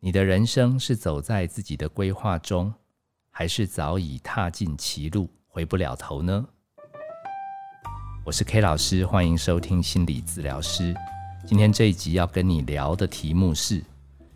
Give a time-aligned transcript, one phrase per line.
[0.00, 2.72] 你的人生是走在自己的规划中，
[3.30, 6.46] 还是早已踏进歧路，回不了头呢？
[8.24, 10.94] 我是 K 老师，欢迎收听心理治疗师。
[11.44, 13.82] 今天这一集要跟你聊的题目是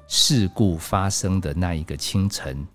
[0.09, 2.67] 事故发生的那一个清晨，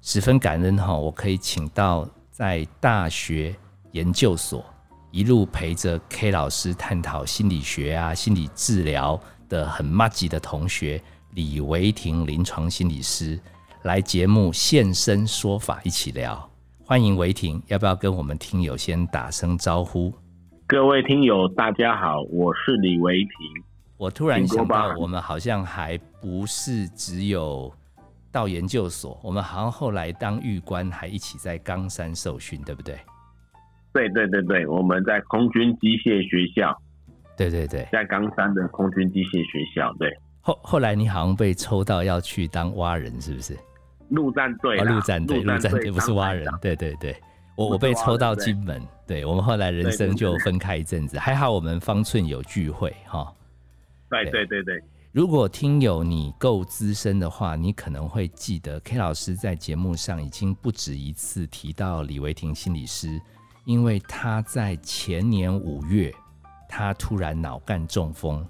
[0.00, 3.54] 十分感恩哈，我可以请到在大学
[3.92, 4.64] 研究所
[5.12, 11.00] 一路陪着 K 老师探讨心理学啊、心理治疗的很 m a 的同学。
[11.36, 13.38] 李维婷临床心理师
[13.82, 16.50] 来节目现身说法，一起聊。
[16.82, 20.10] 欢迎维婷，要不要跟我们听友先打声招呼？
[20.66, 23.30] 各位听友，大家好，我是李维婷。
[23.98, 27.70] 我突然想到，我们好像还不是只有
[28.32, 32.98] 到研究所，我们好像后来当狱官，还一起在冈山受训，对不对？
[33.92, 36.74] 对对对对，我们在空军机械学校。
[37.36, 40.10] 对对对，在冈山的空军机械学校，对。
[40.46, 43.58] 后后来你好像被抽到要去当蛙人，是不是？
[44.10, 47.20] 陆战队啊，陆战队，陆战队不是蛙人，对对对，
[47.56, 53.34] 我我被抽到金门，对我们后来人生就分开一阵子，还好我们方寸有聚会哈。
[54.08, 63.20] 对对对对，如果听友你够资深的话，你可能会记得 K 老师在节目上已经不止一次提到李维婷心理师，
[63.64, 66.14] 因为他在前年五月，
[66.68, 68.46] 他突然脑干中风。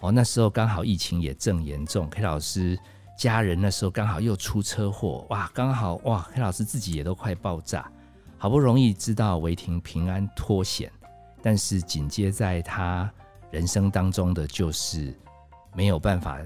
[0.00, 2.78] 哦，那时候刚好疫情也正严重，K 老师
[3.18, 7.90] 家人那时候刚好又出车祸，哇，刚好哇，K 老师自己也都快爆炸，
[8.36, 10.88] 好不容易知道维婷平安脱险，
[11.42, 13.12] 但是紧接在他
[13.50, 15.12] 人生当中的就是
[15.74, 16.38] 没有办法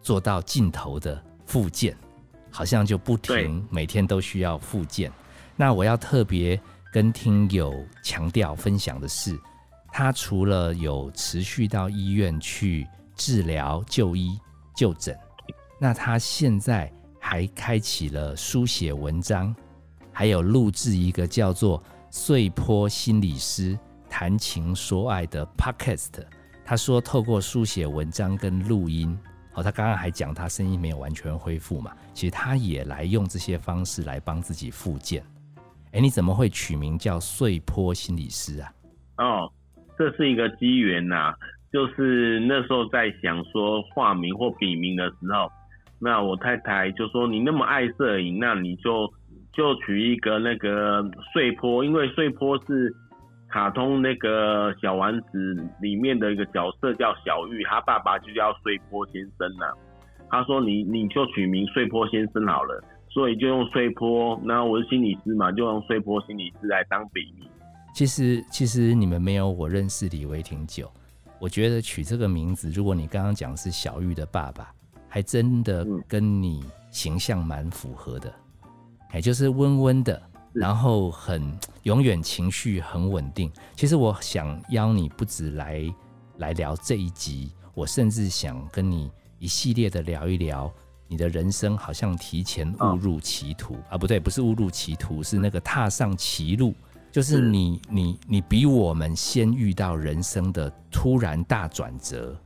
[0.00, 1.96] 做到尽头的复健，
[2.48, 5.10] 好像就不停每天都需要复健。
[5.56, 6.58] 那我要特别
[6.92, 9.36] 跟听友强调分享的是，
[9.92, 12.86] 他除了有持续到医院去。
[13.20, 14.40] 治疗、就医、
[14.74, 15.14] 就诊，
[15.78, 19.54] 那他现在还开启了书写文章，
[20.10, 23.78] 还有录制一个叫做“碎坡心理师
[24.08, 26.24] 谈情说爱”的 Podcast。
[26.64, 29.14] 他说，透过书写文章跟录音，
[29.52, 35.22] 哦，他刚刚还讲他声音没有完全恢复嘛，其实他也来用这些方式来帮自己复健。
[35.92, 38.72] 哎，你怎么会取名叫“碎坡心理师”啊？
[39.18, 39.52] 哦，
[39.98, 41.34] 这是一个机缘呐。
[41.72, 45.48] 就是那时候在想说化名或笔名的时候，
[46.00, 49.08] 那我太太就说：“你那么爱摄影，那你就
[49.52, 52.92] 就取一个那个碎坡，因为碎坡是
[53.48, 59.66] 卡通那个小丸子里面的一个角色叫小玉，他爸爸就叫碎坡先生呐。
[60.28, 64.40] 他说你你就取名碎坡先生好了，所以就用碎坡。
[64.44, 67.48] 那我是心理师嘛，就用碎坡心理师来当笔名。
[67.94, 70.90] 其实其实你们没有我认识李维挺久。
[71.40, 74.72] 我觉得取这个名字，如果你刚刚讲是小玉的爸爸，
[75.08, 78.30] 还真的跟你形象蛮符合的，
[79.14, 83.50] 也就是温温的，然后很永远情绪很稳定。
[83.74, 85.82] 其实我想邀你不止来
[86.36, 90.70] 来聊这一集，我甚至想跟你一系列的聊一聊
[91.08, 96.74] 你的人生，好像提前误入歧途啊，不对，不是误入歧途，是那个踏上歧路。
[97.10, 102.36] 就是你，你，你比我们先遇到人生的突然大转折，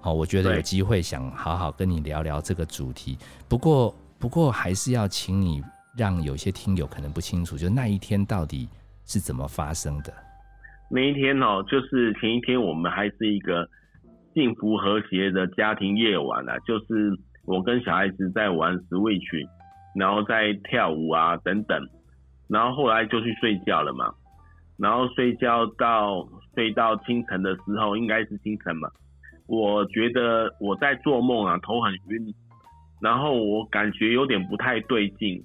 [0.00, 3.18] 好，我觉得有机会想好好跟你聊聊这个主题。
[3.48, 5.60] 不过，不过还是要请你
[5.98, 8.68] 让有些听友可能不清楚，就那一天到底
[9.04, 10.14] 是怎么发生的。
[10.88, 13.68] 那一天哦，就是前一天我们还是一个
[14.34, 17.10] 幸福和谐的家庭夜晚啊，就是
[17.44, 19.48] 我跟小孩子在玩 Switch，
[19.96, 21.76] 然后在跳舞啊等等。
[22.48, 24.14] 然后后来就去睡觉了嘛，
[24.78, 26.24] 然后睡觉到
[26.54, 28.88] 睡到清晨的时候，应该是清晨嘛。
[29.48, 32.34] 我觉得我在做梦啊，头很晕，
[33.00, 35.42] 然后我感觉有点不太对劲，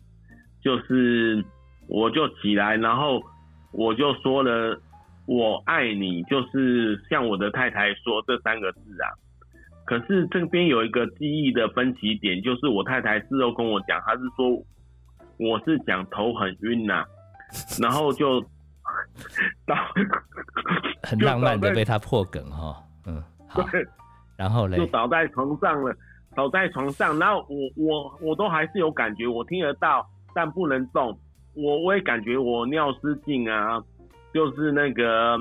[0.62, 1.44] 就是
[1.88, 3.20] 我就起来，然后
[3.72, 4.80] 我就说了
[5.26, 9.10] “我爱你”，就是向我的太太说这三个字啊。
[9.86, 14.64] 可是这边有一个记忆的分歧点，就是我太太事后跟我讲，她是说。
[15.42, 17.04] 我是讲头很晕呐，
[17.82, 18.40] 然后就
[19.66, 19.76] 倒，
[21.02, 22.78] 很浪漫的被他破梗哈，
[23.08, 23.66] 嗯，好，
[24.38, 25.92] 然后嘞，就倒在床上了，
[26.36, 31.18] 倒在床上，然后我我我都还是有感觉，我听得到，但不能动，
[31.56, 33.84] 我我也感觉我尿失禁啊，
[34.32, 35.38] 就是那个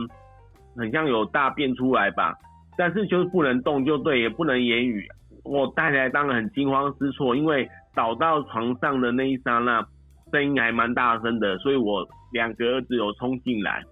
[0.76, 2.34] 很像有大便出来吧，
[2.74, 5.06] 但是就是不能动，就对，也不能言语，
[5.44, 7.68] 我太太当然很惊慌失措，因为。
[7.94, 9.86] 倒到床上的那一刹那，
[10.32, 13.82] 声音还蛮大声的，所以我两个儿子有冲进来，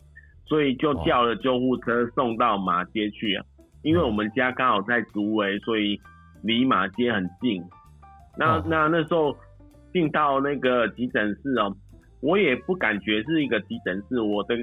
[0.46, 3.44] 所以就叫了救护车送到马街去啊。
[3.82, 6.00] 因为我们家刚好在竹围，所以
[6.42, 7.62] 离马街很近。
[8.36, 9.36] 那那那时候
[9.92, 11.74] 进到那个急诊室哦，
[12.20, 14.56] 我也不感觉是一个急诊室，我的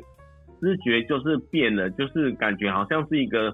[0.62, 3.54] 知觉就是变了，就是感觉好像是一个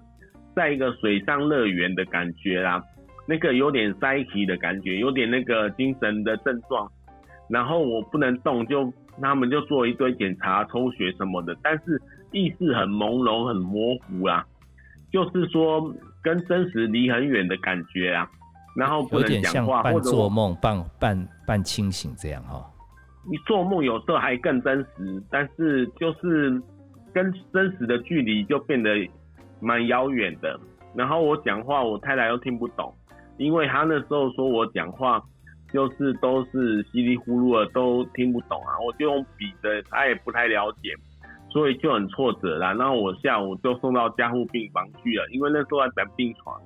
[0.55, 2.83] 在一个水上乐园的感觉啦，
[3.31, 6.91] 那个有点塞气的感觉，有点那个精神的症状，
[7.49, 8.91] 然后我不能动，就
[9.21, 12.01] 他们就做一堆检查、抽血什么的，但是
[12.33, 14.45] 意识很朦胧、很模糊啊，
[15.13, 18.29] 就是说跟真实离很远的感觉啊。
[18.75, 22.69] 然后不能讲话，半做梦、半半半清醒这样哈。
[23.29, 26.61] 你做梦有时候还更真实，但是就是
[27.13, 28.89] 跟真实的距离就变得
[29.61, 30.59] 蛮遥远的。
[30.93, 32.93] 然后我讲话，我太太又听不懂，
[33.41, 35.21] 因为他那时候说我讲话
[35.73, 38.79] 就是都是稀里糊涂的，都听不懂啊。
[38.85, 40.93] 我就用笔的，他也不太了解，
[41.49, 42.73] 所以就很挫折啦。
[42.73, 46.61] 然后我下午就送到加护病房去了，因为那时候在等病床。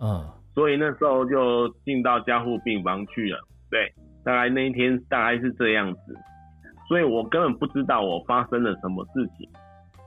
[0.00, 0.24] 嗯。
[0.54, 3.38] 所以那时候就进到加护病房去了，
[3.70, 3.94] 对，
[4.24, 6.16] 大概那一天大概是这样子，
[6.88, 9.48] 所以我根本不知道我发生了什么事情。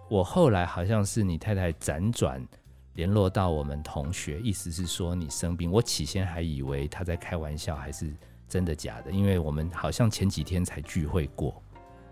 [0.09, 2.45] 我后来好像是你太太辗转
[3.01, 5.71] 联络到我们同学，意思是说你生病。
[5.71, 8.13] 我起先还以为他在开玩笑，还是
[8.47, 9.09] 真的假的？
[9.09, 11.59] 因为我们好像前几天才聚会过，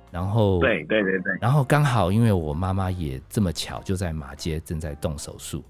[0.10, 5.64] 然后对对对对，然后刚好因为我妈妈也这么巧就在马街正在动手术。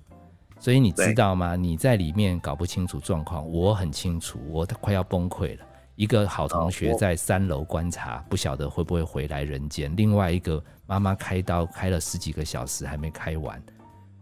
[0.58, 1.58] 所以你知道吗？
[1.58, 5.66] 你在里面搞不清楚状况，我很清楚，我快要崩溃了。
[5.98, 9.94] 一个好同学在三楼观察，不晓得会不会回来人间。
[9.98, 13.62] 另外一个妈妈开刀开了十几个小时还没开完。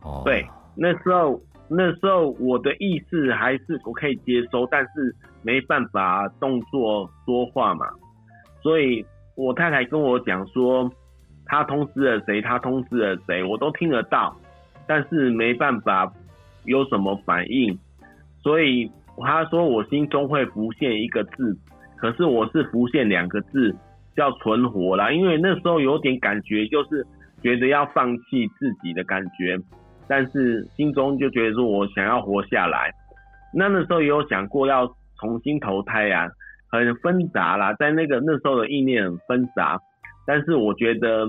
[0.04, 0.48] 哦，对，
[0.78, 7.88] 那时候那时候我的意识还是我可以接收，但是没办法动作说话嘛。
[8.62, 10.90] 所以我太太跟我讲说，
[11.46, 14.36] 她通知了谁，她通知了谁，我都听得到，
[14.88, 16.12] 但是没办法。
[16.66, 17.80] 有什么反应？
[18.44, 18.92] 所以
[19.24, 21.58] 他说我心中会浮现一个字，
[21.96, 23.74] 可是我是浮现两个字，
[24.18, 25.10] 叫存活啦。
[25.10, 27.08] 因为那时候有点感觉，就是
[27.42, 29.58] 觉得要放弃自己的感觉，
[30.08, 32.92] 但是心中就觉得说我想要活下来。
[33.54, 34.88] 那那时候也有想过要
[35.20, 36.28] 重新投胎啊，
[36.72, 39.80] 很纷杂啦，在那个那时候的意念很纷杂。
[40.26, 41.28] 但是我觉得，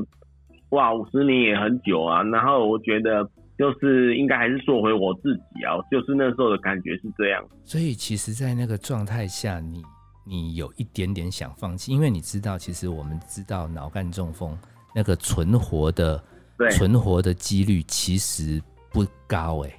[0.70, 2.22] 哇，五十年也很久啊。
[2.22, 3.28] 然后我觉得。
[3.58, 7.44] 就是应该还是做回我自己啊，就是那时候的感觉是这样。
[7.64, 9.82] 所以其实，在那个状态下，你
[10.24, 14.56] 你有一点点想放弃，因为你知道，其实我们知道脑干中风
[14.94, 16.22] 那个存活的
[16.70, 18.62] 存活的几率其实
[18.92, 19.72] 不高哎。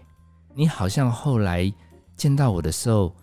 [0.55, 1.71] 你好像后来
[2.15, 3.15] 见到我的时候，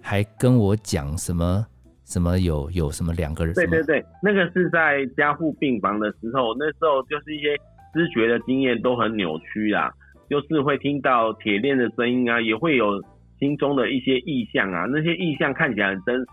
[0.00, 1.66] 还跟我讲什么
[2.04, 3.54] 什么有有什么两个人？
[3.54, 7.56] 对对对，那个是在加护病房的时候，那时候就是一些。
[7.94, 9.90] 知觉的经验都很扭曲啊，
[10.30, 12.98] 就是会听到铁链的声音啊，也会有
[13.38, 16.26] 心中的一些意象啊，那些意象看起来很真实。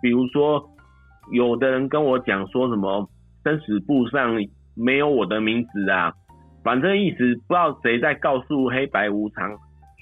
[0.00, 0.64] 比如说，
[1.32, 3.04] 有的人跟我讲说什么
[3.42, 4.40] 生死簿上
[4.74, 6.12] 没有我的名字啊，
[6.64, 9.50] 反正一直不知道谁在告诉黑白无常，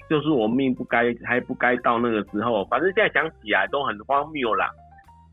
[0.09, 2.65] 就是我命不该还不该到那个时候。
[2.65, 4.69] 反正现在想起来都很荒谬啦，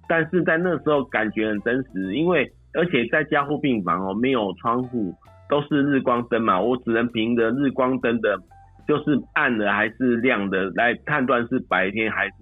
[0.09, 5.15] 但是在那时候感觉很真实，因为而且在加护病房哦，没有窗户。
[5.51, 8.39] 都是日光灯嘛，我只能凭着日光灯的，
[8.87, 12.35] 就是暗的还是亮的来判断是白天还是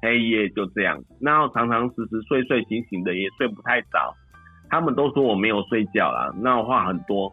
[0.00, 0.96] 黑夜，就这样。
[1.20, 4.14] 然后常常时时睡睡醒醒的，也睡不太早。
[4.74, 7.32] 他们都说我没有睡觉啦，那话很多。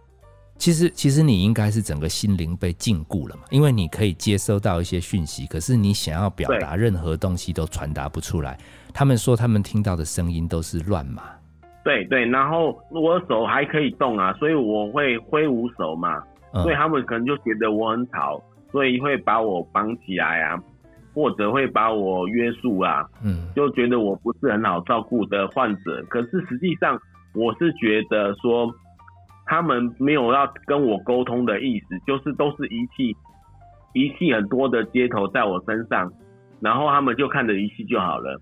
[0.58, 8.56] 其实，其实你应该是整个心灵被禁锢了嘛，因为你可以接收到一些讯息，可是你想要表达任何东西都传达不出来。
[8.94, 11.24] 他们说他们听到的声音都是乱码。
[11.84, 16.22] 对对，然后我手还可以动啊，所以我会挥舞手嘛，
[16.54, 18.40] 所以他们可能就觉得我很吵，
[18.72, 20.62] 所以会把我绑起来啊，
[21.16, 26.06] 或者会把我约束啊，嗯，就觉得我不是很好照顾的患者。
[26.08, 27.02] 可是实际上，
[27.34, 28.74] 我是觉得说，
[29.46, 33.16] 他们没有要跟我沟通的意思，就是都是仪器，
[33.94, 36.12] 仪器很多的接头在我身上，
[36.60, 38.40] 然后他们就看着仪器就好了。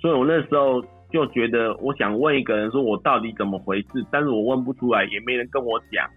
[0.00, 0.82] 所以我那时候。
[1.12, 3.88] 就觉得我想问一个人说，我到底怎么回事？
[4.12, 6.08] 但是我问不出来，也没人跟我讲，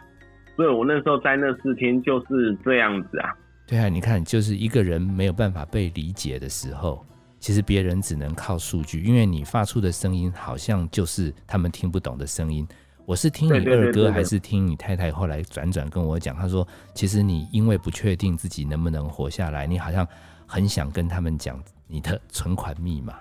[0.56, 3.34] 所以我那时候在那四天就是这样子啊。
[3.66, 7.04] 对啊，你看，就是一个人没有办法被理解的时候，
[7.44, 12.66] 其实别人只能靠数据，因为你发出的声音好像就是他们听不懂的声音。
[13.06, 20.08] 我是听你二哥，还是听你太太后来转转跟我讲，他说，其实你因为不确定自己能不能活下来，你好像
[20.48, 23.14] 很想跟他们讲你的 存款密码。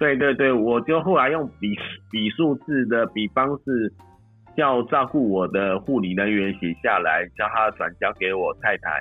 [0.00, 1.68] 对对对，我就后来用比
[2.10, 3.94] 比数字的比方式，
[4.56, 9.00] 叫照顾我的护理人员写下来，叫他转交给我太太。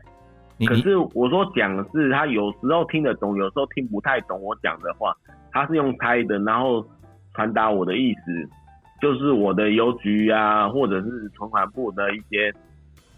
[0.68, 5.16] 可是我说讲是他有时候听得懂，有时候听不太懂我讲的话。
[5.52, 6.86] 他是用猜的，然后
[7.34, 8.50] 传达我的意思，
[9.02, 12.54] 就是我的邮局啊，或者是存款部的一些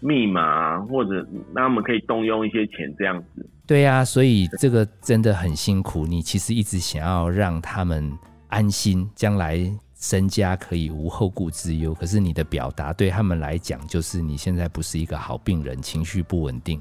[0.00, 3.46] 密码，或者那他们可以动用一些钱这样子。
[3.66, 6.06] 对呀，所以这个真的很辛苦。
[6.06, 8.10] 你其实一直想要让他们
[8.48, 9.58] 安心，将来
[9.94, 11.92] 身家可以无后顾之忧。
[11.92, 16.80] 可是你的表达对他们来讲，就是你现在不是一个好病人，情绪不稳定，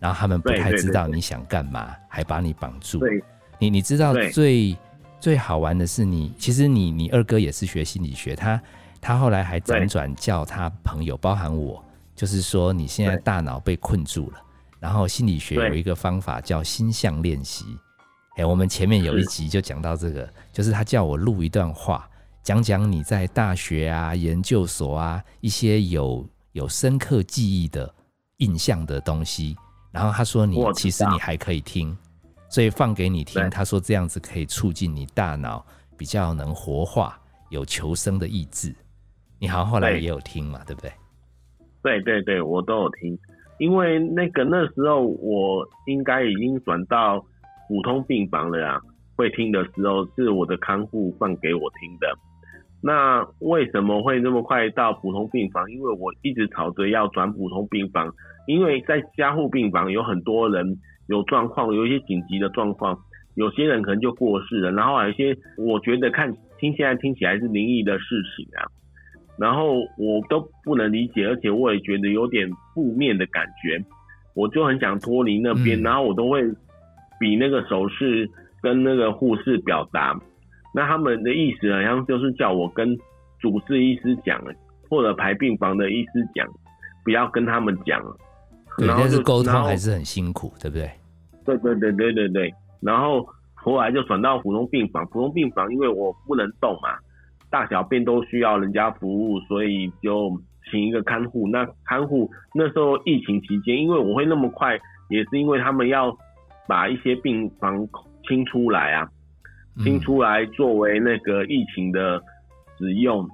[0.00, 3.00] 然后他们不太知道你想干嘛，还把你绑住。
[3.58, 4.76] 你你知道最
[5.20, 8.62] 最好玩的是，你其实你你二哥也是学心理学，他
[9.00, 11.84] 他后来还辗转叫他朋友，包含我，
[12.16, 14.42] 就是说你现在大脑被困住了。
[14.78, 17.66] 然后心理学有一个方法叫心象练习，
[18.36, 22.08] 哎，我们前面有一集就讲到这个，就是他叫我录一段话，
[22.42, 27.94] 讲讲你在大学啊、研究所啊一些有有深刻记忆的
[28.38, 29.54] 印象的东西。
[29.92, 31.96] 然后他说你其实你还可以听，
[32.48, 33.50] 所以放给你听。
[33.50, 35.64] 他说这样子可以促进你大脑
[35.96, 37.18] 比较能活化，
[37.48, 38.74] 有求生的意志。
[39.38, 40.92] 你好像后来也有听嘛，对不对？
[41.82, 43.18] 对对对，我都有听。
[43.58, 47.18] 因为那个那时候我应该已经转到
[47.68, 48.80] 普通病房了啊，
[49.16, 52.06] 会听的时候是我的看护放给我听的。
[52.82, 55.70] 那为什么会那么快到普通病房？
[55.70, 58.10] 因为我一直吵着要转普通病房，
[58.50, 60.76] 因为在加护病房有很多人
[61.06, 62.98] 有状况，有一些紧急的状况，
[63.36, 68.66] 有些人可能就过世了，然后有一些我觉得看听现在听起来是灵异的事情啊。
[69.38, 73.80] 然后我都不能理解，而且我也觉得有点负面的感觉，
[74.34, 76.42] 我就很想脱离那边，然后我都会
[77.20, 78.28] 比那个手势
[78.60, 80.18] 跟那个护士表达，
[80.74, 82.94] 那他们的意思好像就是叫我跟
[83.38, 84.42] 主治医师讲，
[84.90, 86.46] 或者排病房的医师讲，
[87.04, 88.02] 不要跟他们讲。
[88.86, 90.90] 对，但是沟通还是很辛苦，对不对？
[91.44, 92.54] 对对对对对对。
[92.80, 96.96] 然后后来就转到普通病房，普通病房因为我不能动嘛。
[97.50, 100.30] 大小便都需要人家服务，所以就
[100.70, 101.48] 请一个看护。
[101.48, 106.16] 那看护那时候疫情期间，因为我会那么快，也是因为他们要
[106.68, 107.86] 把一些病房
[108.28, 109.08] 清出来啊，
[109.82, 112.22] 清出来作为那个疫情的
[112.78, 113.28] 使用。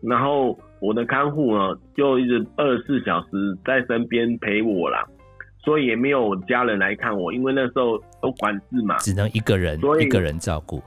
[0.00, 5.04] 然后我的看护呢，就一直二十四小时在身边陪我啦，
[5.64, 10.82] 所以也没有家人来看我，因为那时候都管制嘛，只能一个人一个人照顾。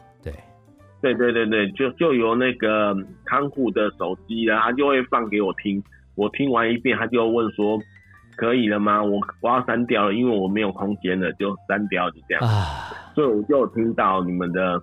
[1.02, 2.96] 对对对对，就就由那个
[3.26, 5.82] 看护的手机啊，他就会放给我听。
[6.14, 7.80] 我听完一遍，他就问说
[8.38, 12.48] ：“可以了吗？”我我要删掉了，因为我没有空间了，就删掉，就这样。
[12.48, 14.80] 啊，所以我就听到你们的，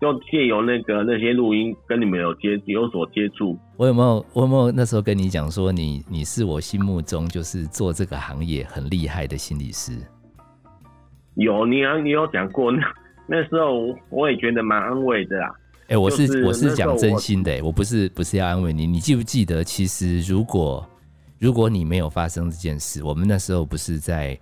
[0.00, 3.58] 就借由那个那些录音跟你们有接有所接触。
[3.76, 9.92] 我有没有我有没有那时候跟你讲说，你你是我心目中就是做这个行业很厉害的心理师？
[11.34, 12.80] 有，你有你有讲过那。
[13.28, 15.50] 那时候我也觉得蛮安慰的啊。
[15.88, 18.86] 哎，我是我是讲真心的，我不是不是要安慰你。
[18.86, 20.88] 你记不记得，其实如果
[21.40, 24.38] 如果你没有发生这件事，我们那时候不是在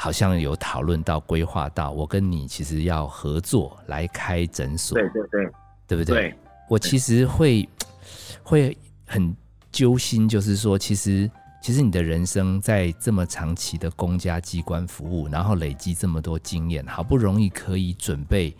[0.00, 5.50] 好像有讨论到规划到，我跟你其实要合作来开诊所，对对对，
[5.88, 6.32] 对不对？
[6.68, 7.68] 我其实会
[8.44, 9.36] 会很
[9.72, 11.28] 揪心，就是说，其实
[11.60, 18.56] 其实你的人生在这么长期的公家机关服务，然后累积这么多经验，好不容易可以准备。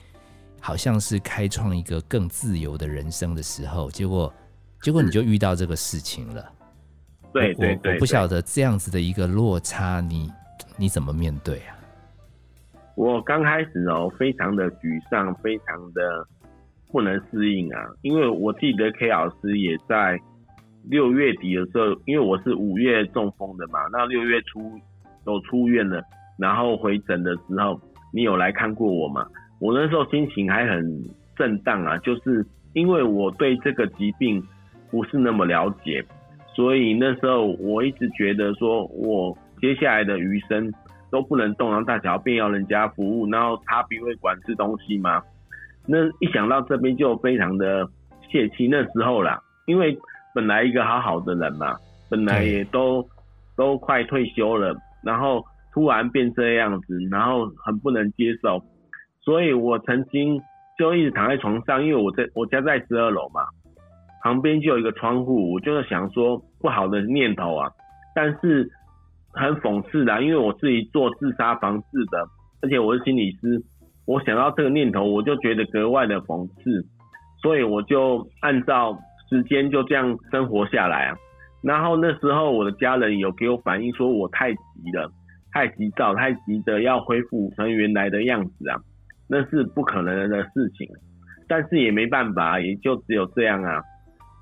[0.60, 4.34] 好像是开创一个更自由的人生的时候，结果，
[4.82, 6.44] 结果你就遇到这个事情了。
[7.32, 10.28] 对对对，我不晓得这样子的一个落差，你
[10.76, 11.76] 你怎么面对啊？
[12.96, 16.26] 我刚开始哦，非常的沮丧，非常的
[16.90, 17.86] 不能适应啊。
[18.02, 20.18] 因为我记得 K 老师也在
[20.84, 24.72] 六月底的时候，因为我是五月中风的嘛，那六月初
[25.24, 26.02] 都出院了，
[26.38, 27.80] 然后回诊的时候，
[28.12, 29.26] 你有来看过我吗？
[29.60, 31.04] 我那时候心情还很
[31.36, 34.42] 震荡啊，就是因为我对这个疾病
[34.90, 36.04] 不是那么了解，
[36.54, 40.72] 所以那时候我一直觉得说，我接下来的余生
[41.10, 45.22] 都不能动，然后大小便要人家服务，然后他不会管吃东西嘛。
[45.86, 47.88] 那一想到这边就非常的
[48.30, 48.68] 泄气。
[48.68, 49.96] 那时候啦，因为
[50.34, 51.76] 本来一个好好的人嘛，
[52.10, 53.02] 本来也都
[53.56, 58.62] 都快退休了，然后突然变这样子，然后很不能接受。
[59.22, 60.40] 所以我曾经
[60.78, 63.40] 就一直躺在床上，因为我在我家在十二楼嘛，
[64.22, 67.70] 旁边就有一个窗户，我就是想说不好的念头啊。
[68.14, 68.70] 但是
[69.32, 72.26] 很讽刺的，因为我自己做自杀防治的，
[72.62, 73.62] 而且我是心理师，
[74.06, 76.84] 我想到这个念头，我就觉得格外的讽刺，
[77.42, 81.16] 所以我就按照时间就这样生活下来啊。
[81.62, 84.58] 然后那时候我的家人有给我反映说我太急
[84.94, 85.10] 了，
[85.52, 88.76] 太急躁，太急着要恢复成原来的样子啊。
[89.28, 90.88] 那是不可能的事情。
[91.48, 93.82] 但是也没办法，也就只有这样啊，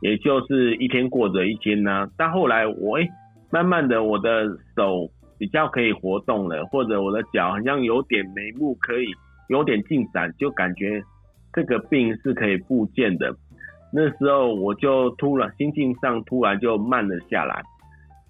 [0.03, 2.09] 也就是一天过着一天呢。
[2.17, 3.09] 但后来我哎，
[3.51, 9.07] 慢慢的我的手比较可以活动了，或者我的脚好像有点眉目可以
[9.49, 11.03] 有点进展，就感觉
[11.53, 13.35] 这个病是可以复健的。
[13.93, 17.63] 那时候我就突然心境上突然就慢了下来，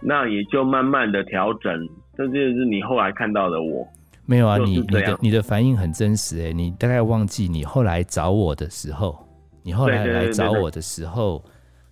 [0.03, 1.73] 那也就慢慢的调整。
[2.17, 3.87] 这就是你后来看到的我。
[4.27, 9.17] 没有啊，你你的你的反应很真实哎，你大概忘记你后来找我的时候，
[9.63, 11.43] 你后来来找我的时候，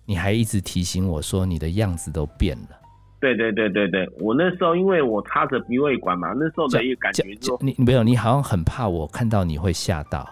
[0.05, 2.84] 你还一直提醒我说你的样子都变了。
[3.33, 10.27] 对对对对对，我那时候因为我插着鼻胃管嘛，那时候的一个感觉就你没有，你好像很怕我看到你会吓到。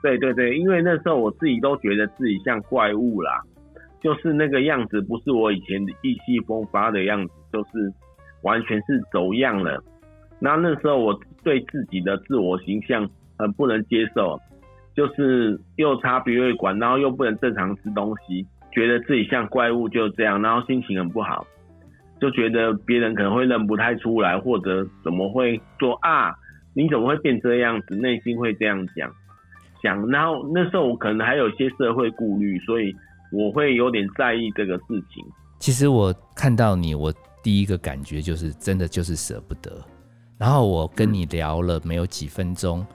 [0.00, 3.42] 对对对，因为那时候我自己都觉得自己像怪物啦，
[4.00, 7.92] 就是那个样子不是我以前意气风发的样子，就是
[8.42, 9.82] 完全是走样了。
[10.38, 14.40] 那那时候我对自己的自我形象很不能接受，
[14.94, 21.44] 就是又插鼻胃管，然后又不能正常吃东西，觉得自己像怪物，就这样，然后心情很不好，
[22.20, 26.34] 就觉得别人可能会认不太出来，或者怎么会说啊，
[26.74, 27.94] 你怎么会变这样子？
[27.94, 29.12] 内心会这样讲，
[29.82, 32.94] 讲，然后那时候我可能还有些社会顾虑，所以
[33.32, 35.24] 我会有点在意这个事情。
[35.58, 39.72] 其实我看到你，我第一个感觉就是真的就是舍不得。
[40.38, 42.86] 然后我跟你聊了没有几分钟，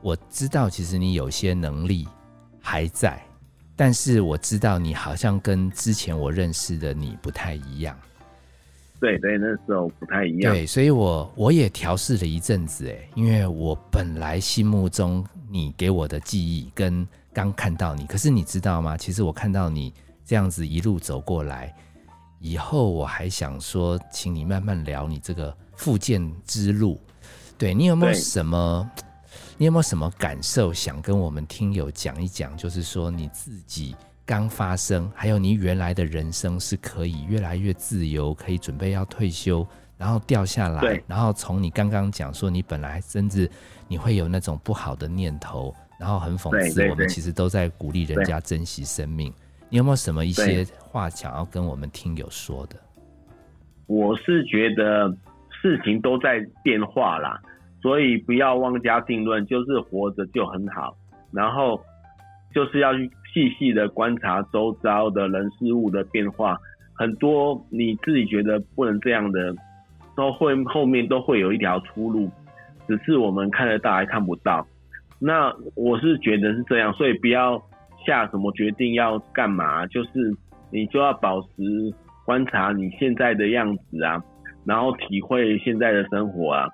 [0.00, 2.06] 我知道其实你有些能力
[2.60, 3.20] 还在，
[3.74, 7.96] 但是我知道你好像跟之前我认识的你不太一样。
[9.02, 10.54] 对对，那时候不太一样。
[10.54, 18.96] 对，所以我我也调试了一阵子，哎，因为我本来心目中你给我的记忆跟刚看到你，可是你知道吗？
[18.96, 19.92] 其实我看到你
[20.24, 21.74] 这样子一路走过来，
[22.38, 25.54] 以后我还想说，请你慢慢聊你这个。
[25.74, 27.00] 复健之路，
[27.58, 28.88] 对你有没有什么？
[29.56, 32.56] 你有没有什么感受想跟我们听友讲一讲？
[32.56, 39.66] 就是说你自己刚发生，还有你原来的人生是可以越来越自由，可以准备要退休，
[39.98, 43.50] 然后掉下来，然后从你刚刚讲说你本来甚至
[43.88, 49.32] 你会有那种不好的念头，然后很讽刺我们其实都在鼓励人家珍惜生命。
[49.68, 52.76] 你有没有什么一些话想要跟我们听友说的？
[53.86, 55.14] 我是觉得。
[55.60, 57.40] 事情都在变化啦，
[57.80, 60.96] 所以不要妄加定论，就是活着就很好。
[61.30, 61.80] 然后
[62.52, 66.58] 就是要去细细的观察周遭的人事物的变化，
[66.94, 69.54] 很多你自己觉得不能这样的，
[70.16, 72.30] 都会后面都会有一条出路，
[72.86, 74.66] 只是我们看得到还看不到。
[75.18, 77.62] 那我是觉得是这样，所以不要
[78.06, 80.10] 下什么决定要干嘛，就是
[80.70, 81.48] 你就要保持
[82.24, 84.22] 观察你现在的样子啊。
[84.64, 86.68] 然后体会现在的生活啊，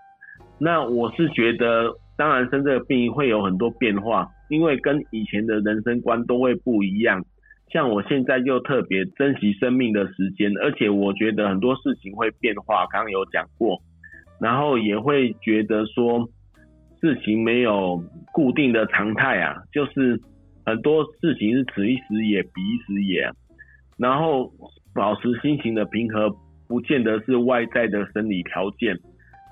[0.58, 7.24] 那我是觉得，当然生这个病会有很多变化，因为跟以前的人生观都会不一样。
[7.72, 13.80] 像我现在就特别珍惜生命的时间，而且我觉得很多事情会变化，刚刚有讲过，
[14.40, 16.28] 然后也会觉得说
[17.00, 18.02] 事情没有
[18.32, 20.20] 固定的常态啊，就是
[20.66, 23.30] 很多事情是此一时也彼一时也，
[23.96, 24.52] 然后
[24.92, 26.30] 保持心情的平和。
[26.68, 28.94] 不见得是外在的生理条件，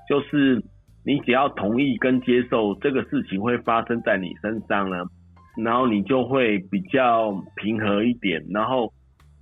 [0.07, 0.61] 就是
[1.07, 4.97] 你只要同意跟接受这个事情会发生在你身上呢，
[5.55, 8.45] 然后你就会比较平和一点。
[8.49, 8.91] 然后，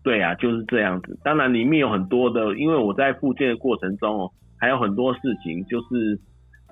[0.04, 1.18] 对啊，就是这样子。
[1.24, 6.20] 当然里面有很多的，因为我在复健的过程中哦，还有很多事情就是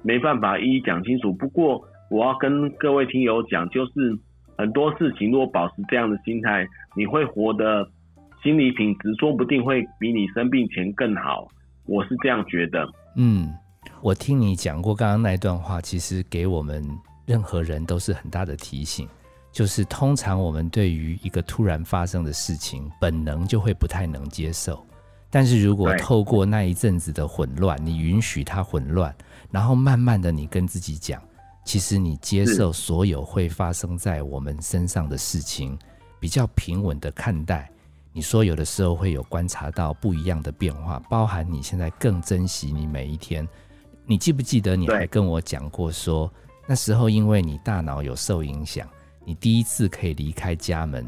[0.03, 1.33] 没办法一一讲清楚。
[1.33, 3.91] 不过我要跟各位听友讲，就是
[4.55, 7.89] 很多事情如果保持这样的心态，你会活得。
[8.43, 11.47] 心理品质说不定会比你生病前更好，
[11.87, 12.85] 我是这样觉得。
[13.15, 13.47] 嗯，
[14.01, 16.83] 我听你讲过刚刚那一段话，其实给我们
[17.25, 19.07] 任何人都是很大的提醒。
[19.51, 24.83] 就是通常我们对于一个突然发生的事情，本能就会不太能接受。
[25.29, 29.15] 但是如果透过那一阵子的混乱，你允许它混乱，
[29.51, 31.21] 然后慢慢的你跟自己讲，
[31.65, 35.77] 其实你接受所有会发生在我们身上的事情，
[36.19, 37.69] 比较平稳的看待。
[38.11, 43.47] 你说有的时候会有观察到不一样的变化，包含你现在更珍惜你每一天。
[44.05, 46.31] 你记不记得你还跟我讲过说，
[46.67, 48.87] 那时候因为你大脑有受影响，
[49.25, 51.05] 你第一次可以离开家门，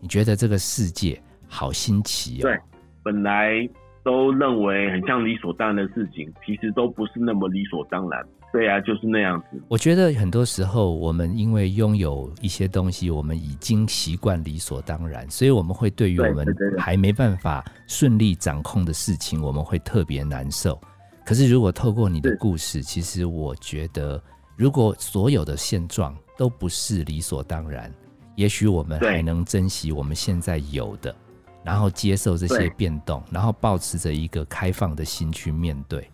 [0.00, 2.42] 你觉得这个世界好新奇哦。
[2.42, 2.58] 对，
[3.02, 3.68] 本来
[4.02, 8.20] 都认为很像理所当然的事情，其实都不是那么理所当然。
[8.52, 9.58] 对啊，就是那样子。
[9.66, 20.78] 我觉得很多时候，我们因为拥有一些东西，我们已经习惯理所当然，所以我们会对于我们还没办法顺利掌控的事情，我们会特别难受。
[21.24, 24.22] 可是如果透过你的故事，其实我觉得
[24.56, 27.92] 如果所有的现状都不是理所当然，
[28.34, 31.14] 也许我们还能珍惜我们现在有的，
[31.62, 36.10] 然后接受这些变动，然后保持着一个开放的心去面对。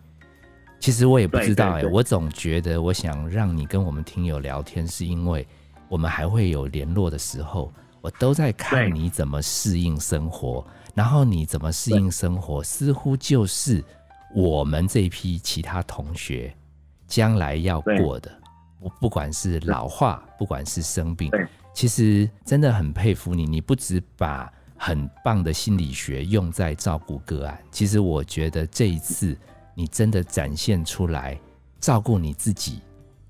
[0.81, 5.47] 其实我也不知道哎、我总觉得我想让你跟我们听友聊天，是因为
[5.88, 13.85] 我们还会有联络的时候，我都在看你怎么适应生活，然后你怎么适应生活，似乎就是
[14.35, 16.55] 我们这一批其他同学
[17.07, 18.31] 将来要过的。
[18.81, 21.31] 我不管是老化，不管是生病，
[21.75, 23.45] 其实真的很佩服你。
[23.45, 29.37] 你不只把很棒的心理学用在照顾个案，其实我觉得这一次
[29.75, 31.37] 你真的展现出来，
[31.81, 32.81] 照顾你自己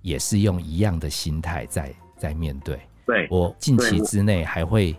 [0.03, 2.79] 也是用一样的心态在在面对。
[3.07, 4.95] 对，我近期之内还会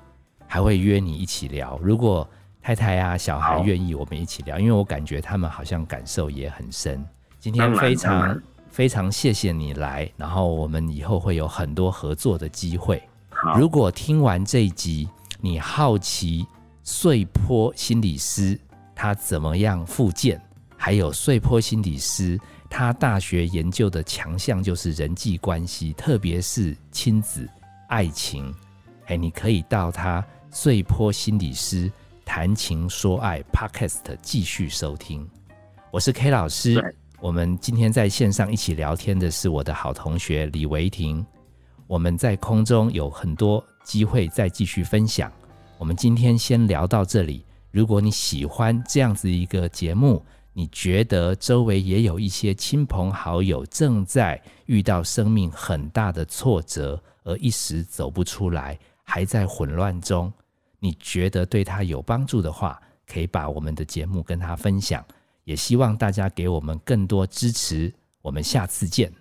[0.47, 2.27] 还会约你一起聊，如果
[2.61, 7.03] 太太啊小孩愿意，我们一起聊，因为我感觉他们好像感受也很深。
[7.39, 13.01] 今天非常非常谢谢你来，然后我们以后会有很多合作的机会。
[13.57, 15.07] 如果听完这一集，
[15.39, 16.45] 你好奇
[16.83, 18.59] 碎坡心理师
[18.93, 20.39] 他怎么样复健，
[20.75, 22.37] 还有碎坡心理师
[22.69, 27.47] 他大学研究的强项就是人际关系，特别是亲子、
[27.87, 28.53] 爱情。
[29.05, 31.89] 哎，你可以到他碎坡心理师
[32.29, 35.27] 谈情说爱 Podcast 继续收听。
[35.89, 36.79] 我是 K 老师，
[37.19, 41.25] 我们今天在线上一起聊天的是我的好同学李维婷。
[41.87, 45.31] 我们在空中有很多机会再继续分享。
[45.79, 47.43] 我们今天先聊到这里。
[47.71, 60.31] 如果你喜欢这样子一个节目，你觉得周围也有一些亲朋好友正在遇到生命很大的挫折，而一时走不出来，还在混乱中，
[60.79, 65.03] 你觉得对他有帮助的话，可以把我们的节目跟他分享。
[65.43, 67.93] 也希望大家给我们更多支持。
[68.21, 69.11] 我们下次见。